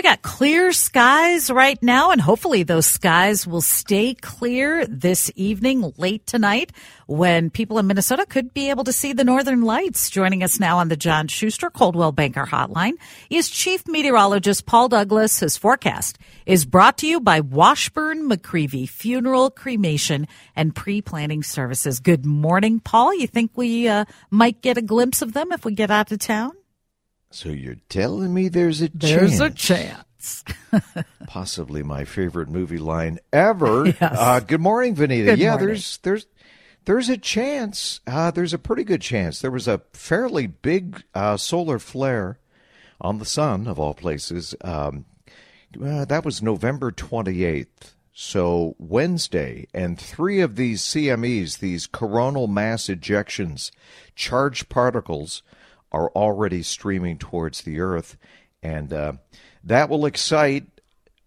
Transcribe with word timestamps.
We 0.00 0.02
got 0.02 0.22
clear 0.22 0.72
skies 0.72 1.50
right 1.50 1.78
now, 1.82 2.10
and 2.10 2.22
hopefully 2.22 2.62
those 2.62 2.86
skies 2.86 3.46
will 3.46 3.60
stay 3.60 4.14
clear 4.14 4.86
this 4.86 5.30
evening, 5.36 5.92
late 5.98 6.26
tonight, 6.26 6.72
when 7.06 7.50
people 7.50 7.78
in 7.78 7.86
Minnesota 7.86 8.24
could 8.24 8.54
be 8.54 8.70
able 8.70 8.84
to 8.84 8.94
see 8.94 9.12
the 9.12 9.24
northern 9.24 9.60
lights. 9.60 10.08
Joining 10.08 10.42
us 10.42 10.58
now 10.58 10.78
on 10.78 10.88
the 10.88 10.96
John 10.96 11.28
Schuster 11.28 11.68
Coldwell 11.68 12.12
Banker 12.12 12.46
Hotline 12.46 12.94
is 13.28 13.50
Chief 13.50 13.86
Meteorologist 13.86 14.64
Paul 14.64 14.88
Douglas. 14.88 15.40
His 15.40 15.58
forecast 15.58 16.18
is 16.46 16.64
brought 16.64 16.96
to 16.96 17.06
you 17.06 17.20
by 17.20 17.40
Washburn 17.40 18.26
McReavy 18.26 18.88
Funeral, 18.88 19.50
Cremation, 19.50 20.26
and 20.56 20.74
Pre-Planning 20.74 21.42
Services. 21.42 22.00
Good 22.00 22.24
morning, 22.24 22.80
Paul. 22.80 23.14
You 23.14 23.26
think 23.26 23.50
we 23.54 23.86
uh, 23.86 24.06
might 24.30 24.62
get 24.62 24.78
a 24.78 24.82
glimpse 24.82 25.20
of 25.20 25.34
them 25.34 25.52
if 25.52 25.66
we 25.66 25.74
get 25.74 25.90
out 25.90 26.10
of 26.10 26.20
town? 26.20 26.52
So 27.30 27.50
you're 27.50 27.76
telling 27.88 28.34
me 28.34 28.48
there's 28.48 28.82
a 28.82 28.88
There's 28.92 29.38
chance? 29.38 29.40
a 29.40 29.50
chance. 29.50 30.44
Possibly 31.26 31.82
my 31.82 32.04
favorite 32.04 32.48
movie 32.48 32.78
line 32.78 33.18
ever. 33.32 33.86
Yes. 34.00 34.00
Uh, 34.00 34.40
good 34.40 34.60
morning, 34.60 34.94
Vineeta. 34.96 35.26
Good 35.26 35.38
yeah, 35.38 35.50
morning. 35.50 35.66
there's 35.68 35.98
there's 35.98 36.26
there's 36.86 37.08
a 37.08 37.16
chance. 37.16 38.00
Uh, 38.06 38.30
there's 38.30 38.52
a 38.54 38.58
pretty 38.58 38.84
good 38.84 39.00
chance. 39.00 39.40
There 39.40 39.50
was 39.50 39.68
a 39.68 39.82
fairly 39.92 40.46
big 40.46 41.04
uh, 41.14 41.36
solar 41.36 41.78
flare 41.78 42.38
on 43.00 43.18
the 43.18 43.24
sun, 43.24 43.66
of 43.66 43.78
all 43.78 43.94
places. 43.94 44.54
Um, 44.62 45.04
uh, 45.82 46.04
that 46.06 46.24
was 46.24 46.42
November 46.42 46.90
28th. 46.90 47.94
So 48.12 48.74
Wednesday, 48.78 49.66
and 49.72 49.98
three 49.98 50.40
of 50.40 50.56
these 50.56 50.82
CMEs, 50.82 51.58
these 51.60 51.86
coronal 51.86 52.48
mass 52.48 52.86
ejections, 52.86 53.70
charged 54.14 54.68
particles, 54.68 55.42
are 55.92 56.10
already 56.10 56.62
streaming 56.62 57.18
towards 57.18 57.62
the 57.62 57.80
Earth, 57.80 58.16
and 58.62 58.92
uh, 58.92 59.12
that 59.64 59.88
will 59.88 60.06
excite 60.06 60.66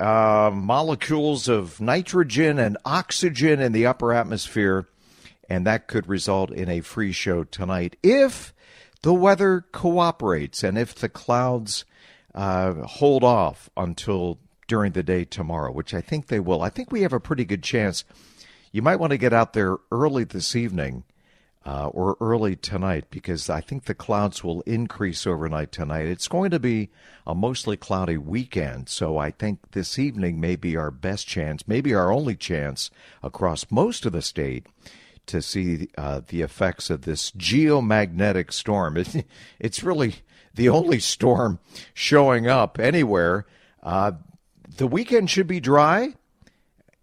uh, 0.00 0.50
molecules 0.52 1.48
of 1.48 1.80
nitrogen 1.80 2.58
and 2.58 2.76
oxygen 2.84 3.60
in 3.60 3.72
the 3.72 3.86
upper 3.86 4.12
atmosphere, 4.12 4.86
and 5.48 5.66
that 5.66 5.88
could 5.88 6.08
result 6.08 6.50
in 6.50 6.68
a 6.68 6.80
free 6.80 7.12
show 7.12 7.44
tonight 7.44 7.96
if 8.02 8.52
the 9.02 9.14
weather 9.14 9.64
cooperates 9.72 10.62
and 10.62 10.76
if 10.76 10.94
the 10.94 11.08
clouds 11.08 11.84
uh, 12.34 12.74
hold 12.82 13.24
off 13.24 13.70
until 13.76 14.38
during 14.68 14.92
the 14.92 15.02
day 15.02 15.24
tomorrow, 15.24 15.70
which 15.70 15.94
I 15.94 16.00
think 16.00 16.26
they 16.26 16.40
will. 16.40 16.62
I 16.62 16.70
think 16.70 16.90
we 16.90 17.02
have 17.02 17.12
a 17.12 17.20
pretty 17.20 17.44
good 17.44 17.62
chance. 17.62 18.04
You 18.72 18.82
might 18.82 18.96
want 18.96 19.12
to 19.12 19.18
get 19.18 19.32
out 19.32 19.52
there 19.52 19.76
early 19.90 20.24
this 20.24 20.56
evening 20.56 21.04
uh, 21.66 21.88
or 21.88 22.16
early 22.20 22.54
tonight 22.54 23.06
because 23.10 23.50
I 23.50 23.60
think 23.60 23.84
the 23.84 23.94
clouds 23.94 24.44
will 24.44 24.60
increase 24.62 25.26
overnight 25.26 25.72
tonight. 25.72 26.06
It's 26.06 26.28
going 26.28 26.52
to 26.52 26.60
be 26.60 26.90
a 27.26 27.34
mostly 27.34 27.76
cloudy 27.76 28.16
weekend, 28.16 28.88
so 28.88 29.18
I 29.18 29.32
think 29.32 29.72
this 29.72 29.98
evening 29.98 30.40
may 30.40 30.54
be 30.54 30.76
our 30.76 30.92
best 30.92 31.26
chance, 31.26 31.66
maybe 31.66 31.92
our 31.92 32.12
only 32.12 32.36
chance 32.36 32.90
across 33.20 33.66
most 33.68 34.06
of 34.06 34.12
the 34.12 34.22
state 34.22 34.66
to 35.26 35.42
see 35.42 35.88
uh, 35.98 36.20
the 36.28 36.42
effects 36.42 36.88
of 36.88 37.02
this 37.02 37.32
geomagnetic 37.32 38.52
storm. 38.52 38.96
It, 38.96 39.26
it's 39.58 39.82
really 39.82 40.16
the 40.54 40.68
only 40.68 41.00
storm 41.00 41.58
showing 41.92 42.46
up 42.46 42.78
anywhere. 42.78 43.44
Uh, 43.82 44.12
the 44.76 44.86
weekend 44.86 45.30
should 45.30 45.48
be 45.48 45.58
dry. 45.58 46.14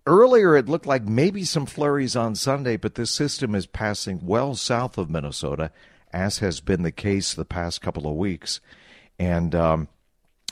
Earlier, 0.06 0.58
it 0.58 0.68
looked 0.68 0.86
like 0.86 1.08
maybe 1.08 1.46
some 1.46 1.66
flurries 1.66 2.16
on 2.16 2.36
Sunday, 2.36 2.76
but 2.76 2.96
this 2.96 3.10
system 3.10 3.56
is 3.56 3.66
passing 3.66 4.20
well 4.26 4.54
south 4.54 4.98
of 4.98 5.10
Minnesota, 5.10 5.72
as 6.12 6.40
has 6.40 6.60
been 6.60 6.84
the 6.84 6.92
case 6.92 7.34
the 7.34 7.46
past 7.46 7.82
couple 7.82 8.06
of 8.06 8.18
weeks. 8.18 8.60
And 9.18 9.56
um, 9.56 9.88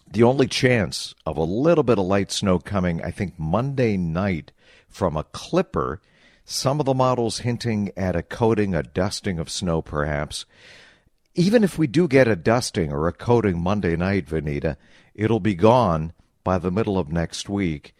the 0.10 0.24
only 0.24 0.48
chance 0.48 1.14
of 1.26 1.36
a 1.36 1.44
little 1.44 1.84
bit 1.84 2.00
of 2.00 2.06
light 2.06 2.32
snow 2.32 2.60
coming, 2.60 3.02
I 3.04 3.12
think, 3.12 3.38
Monday 3.38 3.98
night 3.98 4.54
from 4.88 5.18
a 5.18 5.26
clipper. 5.26 6.00
Some 6.46 6.80
of 6.80 6.86
the 6.86 6.94
models 6.94 7.40
hinting 7.40 7.92
at 7.98 8.16
a 8.16 8.24
coating, 8.24 8.74
a 8.74 8.84
dusting 8.84 9.38
of 9.38 9.50
snow, 9.50 9.82
perhaps. 9.82 10.46
Even 11.36 11.64
if 11.64 11.78
we 11.78 11.88
do 11.88 12.08
get 12.08 12.28
a 12.28 12.38
dusting 12.38 12.92
or 12.92 13.08
a 13.08 13.14
coating 13.14 13.62
Monday 13.62 13.98
night, 13.98 14.28
Vineeta, 14.28 14.78
it'll 15.14 15.42
be 15.42 15.56
gone 15.56 16.14
by 16.46 16.58
the 16.58 16.72
middle 16.72 16.98
of 16.98 17.12
next 17.12 17.50
week. 17.50 17.94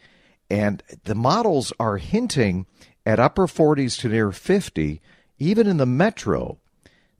And 0.52 0.84
the 1.06 1.16
models 1.16 1.72
are 1.80 1.96
hinting 1.98 2.66
at 3.06 3.20
upper 3.22 3.48
40s 3.48 3.98
to 4.02 4.10
near 4.10 4.34
50, 4.34 5.02
even 5.40 5.66
in 5.66 5.78
the 5.78 5.86
metro. 5.86 6.58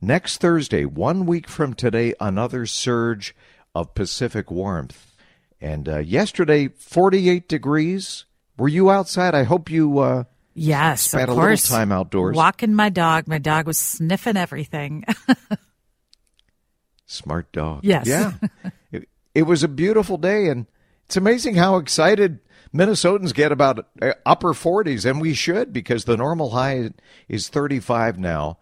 Next 0.02 0.38
Thursday, 0.42 0.84
one 0.84 1.26
week 1.26 1.48
from 1.48 1.74
today, 1.74 2.14
another 2.20 2.66
surge 2.66 3.34
of 3.74 3.96
Pacific 3.96 4.52
warmth. 4.52 5.16
And 5.62 5.88
uh, 5.88 6.00
yesterday, 6.00 6.68
48 6.68 7.48
degrees. 7.48 8.26
Were 8.58 8.68
you 8.68 8.92
outside? 8.92 9.34
I 9.34 9.44
hope 9.44 9.72
you 9.72 10.00
uh, 10.00 10.24
Yes, 10.54 11.04
spent 11.04 11.24
of 11.24 11.30
a 11.30 11.34
little 11.34 11.48
course. 11.48 11.70
time 11.70 11.92
outdoors. 11.94 12.36
Walking 12.36 12.74
my 12.76 12.90
dog. 12.90 13.28
My 13.28 13.38
dog 13.38 13.66
was 13.66 13.78
sniffing 13.78 14.36
everything. 14.36 15.06
Smart 17.06 17.52
dog. 17.54 17.82
Yes. 17.84 18.08
Yeah. 18.08 18.34
it, 18.92 19.08
it 19.34 19.44
was 19.44 19.64
a 19.64 19.68
beautiful 19.70 20.18
day, 20.18 20.48
and 20.50 20.66
it's 21.12 21.18
amazing 21.18 21.56
how 21.56 21.76
excited 21.76 22.40
Minnesotans 22.74 23.34
get 23.34 23.52
about 23.52 23.86
uh, 24.02 24.14
upper 24.26 24.54
40s, 24.54 25.04
and 25.04 25.20
we 25.20 25.34
should 25.34 25.74
because 25.74 26.06
the 26.06 26.16
normal 26.16 26.52
high 26.52 26.92
is 27.28 27.50
35 27.50 28.18
now. 28.18 28.60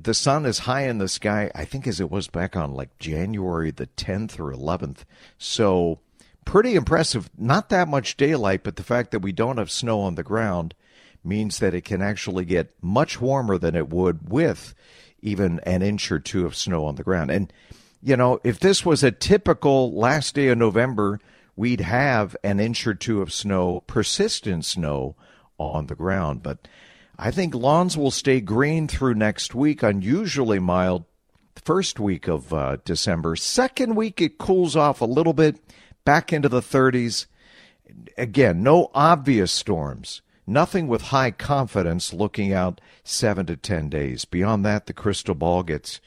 The 0.00 0.14
sun 0.14 0.46
is 0.46 0.60
high 0.60 0.88
in 0.88 0.96
the 0.96 1.08
sky, 1.08 1.50
I 1.54 1.66
think, 1.66 1.86
as 1.86 2.00
it 2.00 2.10
was 2.10 2.26
back 2.26 2.56
on 2.56 2.72
like 2.72 2.98
January 2.98 3.70
the 3.70 3.86
10th 3.86 4.40
or 4.40 4.50
11th. 4.50 5.00
So, 5.36 6.00
pretty 6.46 6.74
impressive. 6.74 7.28
Not 7.36 7.68
that 7.68 7.86
much 7.86 8.16
daylight, 8.16 8.62
but 8.62 8.76
the 8.76 8.82
fact 8.82 9.10
that 9.10 9.20
we 9.20 9.32
don't 9.32 9.58
have 9.58 9.70
snow 9.70 10.00
on 10.00 10.14
the 10.14 10.22
ground 10.22 10.74
means 11.22 11.58
that 11.58 11.74
it 11.74 11.84
can 11.84 12.00
actually 12.00 12.46
get 12.46 12.72
much 12.80 13.20
warmer 13.20 13.58
than 13.58 13.74
it 13.74 13.90
would 13.90 14.30
with 14.30 14.74
even 15.20 15.60
an 15.64 15.82
inch 15.82 16.10
or 16.10 16.18
two 16.18 16.46
of 16.46 16.56
snow 16.56 16.86
on 16.86 16.94
the 16.94 17.04
ground. 17.04 17.30
And, 17.30 17.52
you 18.02 18.16
know, 18.16 18.40
if 18.42 18.58
this 18.58 18.86
was 18.86 19.04
a 19.04 19.10
typical 19.10 19.92
last 19.92 20.34
day 20.34 20.48
of 20.48 20.56
November, 20.56 21.20
we'd 21.60 21.82
have 21.82 22.34
an 22.42 22.58
inch 22.58 22.86
or 22.86 22.94
two 22.94 23.20
of 23.20 23.30
snow, 23.30 23.82
persistent 23.86 24.64
snow 24.64 25.14
on 25.58 25.88
the 25.88 25.94
ground. 25.94 26.42
But 26.42 26.66
I 27.18 27.30
think 27.30 27.54
lawns 27.54 27.98
will 27.98 28.10
stay 28.10 28.40
green 28.40 28.88
through 28.88 29.16
next 29.16 29.54
week, 29.54 29.82
unusually 29.82 30.58
mild 30.58 31.04
first 31.62 32.00
week 32.00 32.28
of 32.28 32.54
uh, 32.54 32.78
December. 32.86 33.36
Second 33.36 33.94
week, 33.94 34.22
it 34.22 34.38
cools 34.38 34.74
off 34.74 35.02
a 35.02 35.04
little 35.04 35.34
bit, 35.34 35.60
back 36.06 36.32
into 36.32 36.48
the 36.48 36.62
30s. 36.62 37.26
Again, 38.16 38.62
no 38.62 38.90
obvious 38.94 39.52
storms. 39.52 40.22
Nothing 40.46 40.88
with 40.88 41.02
high 41.02 41.30
confidence 41.30 42.14
looking 42.14 42.54
out 42.54 42.80
seven 43.04 43.44
to 43.44 43.56
10 43.58 43.90
days. 43.90 44.24
Beyond 44.24 44.64
that, 44.64 44.86
the 44.86 44.94
crystal 44.94 45.34
ball 45.34 45.62
gets 45.62 46.00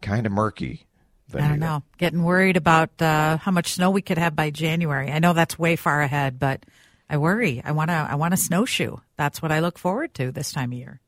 kind 0.00 0.24
of 0.24 0.30
murky. 0.30 0.86
I 1.34 1.48
don't 1.48 1.58
know. 1.60 1.82
Getting 1.98 2.22
worried 2.24 2.56
about 2.56 2.90
uh, 3.00 3.36
how 3.38 3.50
much 3.50 3.72
snow 3.74 3.90
we 3.90 4.02
could 4.02 4.18
have 4.18 4.34
by 4.36 4.50
January. 4.50 5.10
I 5.10 5.18
know 5.18 5.32
that's 5.32 5.58
way 5.58 5.76
far 5.76 6.00
ahead, 6.00 6.38
but 6.38 6.64
I 7.08 7.16
worry. 7.18 7.60
I 7.64 7.72
want 7.72 7.90
to. 7.90 7.94
I 7.94 8.14
want 8.14 8.34
a 8.34 8.36
snowshoe. 8.36 8.96
That's 9.16 9.42
what 9.42 9.52
I 9.52 9.60
look 9.60 9.78
forward 9.78 10.14
to 10.14 10.30
this 10.32 10.52
time 10.52 10.72
of 10.72 10.78
year. 10.78 11.00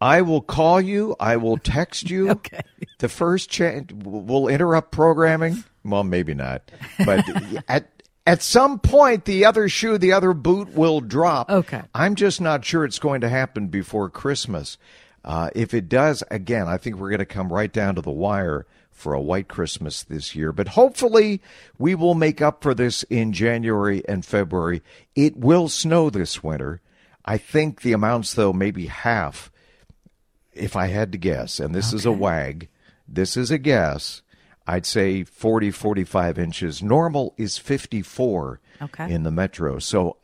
I 0.00 0.22
will 0.22 0.40
call 0.40 0.80
you. 0.80 1.14
I 1.20 1.36
will 1.36 1.58
text 1.58 2.10
you. 2.10 2.30
okay. 2.30 2.62
The 2.98 3.08
first 3.08 3.50
chance 3.50 3.92
we'll 3.92 4.48
interrupt 4.48 4.90
programming. 4.90 5.64
Well, 5.84 6.04
maybe 6.04 6.34
not. 6.34 6.70
But 7.04 7.24
at 7.68 7.88
At 8.26 8.42
some 8.42 8.78
point, 8.78 9.24
the 9.24 9.44
other 9.44 9.68
shoe, 9.68 9.98
the 9.98 10.12
other 10.12 10.32
boot 10.32 10.74
will 10.74 11.00
drop. 11.00 11.50
Okay. 11.50 11.82
I'm 11.94 12.14
just 12.14 12.40
not 12.40 12.64
sure 12.64 12.84
it's 12.84 13.00
going 13.00 13.20
to 13.22 13.28
happen 13.28 13.66
before 13.68 14.08
Christmas. 14.10 14.78
Uh, 15.24 15.50
if 15.54 15.72
it 15.74 15.88
does, 15.88 16.22
again, 16.30 16.66
I 16.68 16.78
think 16.78 16.96
we're 16.96 17.10
going 17.10 17.18
to 17.20 17.24
come 17.24 17.52
right 17.52 17.72
down 17.72 17.94
to 17.96 18.00
the 18.00 18.10
wire 18.10 18.66
for 18.92 19.14
a 19.14 19.20
white 19.20 19.48
Christmas 19.48 20.02
this 20.04 20.34
year. 20.34 20.52
But 20.52 20.68
hopefully, 20.68 21.40
we 21.78 21.94
will 21.94 22.14
make 22.14 22.40
up 22.40 22.62
for 22.62 22.74
this 22.74 23.02
in 23.04 23.32
January 23.32 24.02
and 24.08 24.24
February. 24.24 24.82
It 25.16 25.36
will 25.36 25.68
snow 25.68 26.08
this 26.10 26.42
winter. 26.42 26.80
I 27.24 27.38
think 27.38 27.80
the 27.82 27.92
amounts, 27.92 28.34
though, 28.34 28.52
maybe 28.52 28.86
half, 28.86 29.50
if 30.52 30.76
I 30.76 30.86
had 30.86 31.12
to 31.12 31.18
guess, 31.18 31.58
and 31.60 31.74
this 31.74 31.92
is 31.92 32.04
a 32.04 32.12
wag, 32.12 32.68
this 33.08 33.36
is 33.36 33.50
a 33.50 33.58
guess. 33.58 34.22
I'd 34.66 34.86
say 34.86 35.24
40, 35.24 35.70
45 35.72 36.38
inches. 36.38 36.82
Normal 36.82 37.34
is 37.36 37.58
54 37.58 38.60
Okay. 38.80 39.12
in 39.12 39.22
the 39.22 39.30
metro. 39.30 39.78
So 39.78 40.16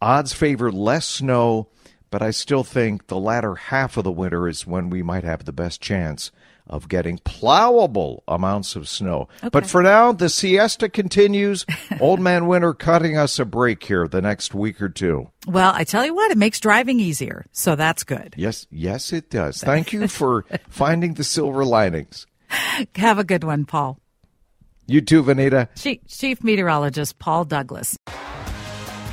odds 0.00 0.32
favor 0.32 0.70
less 0.72 1.06
snow, 1.06 1.68
but 2.10 2.22
I 2.22 2.30
still 2.30 2.64
think 2.64 3.06
the 3.06 3.18
latter 3.18 3.54
half 3.54 3.96
of 3.96 4.04
the 4.04 4.12
winter 4.12 4.48
is 4.48 4.66
when 4.66 4.88
we 4.90 5.02
might 5.02 5.24
have 5.24 5.44
the 5.44 5.52
best 5.52 5.80
chance 5.80 6.30
of 6.68 6.88
getting 6.88 7.18
plowable 7.18 8.20
amounts 8.28 8.76
of 8.76 8.88
snow. 8.88 9.28
But 9.52 9.66
for 9.66 9.82
now, 9.82 10.12
the 10.12 10.28
siesta 10.28 10.88
continues. 10.88 11.64
Old 12.00 12.20
Man 12.20 12.46
Winter 12.46 12.74
cutting 12.74 13.16
us 13.16 13.38
a 13.38 13.44
break 13.44 13.82
here 13.84 14.06
the 14.08 14.22
next 14.22 14.54
week 14.54 14.80
or 14.80 14.88
two. 14.88 15.30
Well, 15.46 15.72
I 15.74 15.84
tell 15.84 16.04
you 16.04 16.14
what, 16.14 16.30
it 16.30 16.38
makes 16.38 16.60
driving 16.60 17.00
easier. 17.00 17.46
So 17.52 17.76
that's 17.76 18.04
good. 18.04 18.34
Yes, 18.36 18.66
yes, 18.70 19.12
it 19.12 19.30
does. 19.30 19.60
Thank 19.62 19.92
you 19.92 20.08
for 20.08 20.44
finding 20.68 21.14
the 21.14 21.24
silver 21.24 21.64
linings. 21.64 22.26
Have 22.96 23.18
a 23.18 23.24
good 23.24 23.44
one, 23.44 23.64
Paul. 23.64 23.98
You 24.86 25.02
too, 25.02 25.22
Vineeta. 25.22 25.68
Chief, 25.76 26.00
Chief 26.08 26.42
Meteorologist 26.42 27.18
Paul 27.18 27.44
Douglas. 27.44 27.98